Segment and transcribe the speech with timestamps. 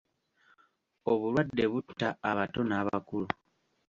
[1.11, 3.27] Obulwadde butta abato n'abakulu.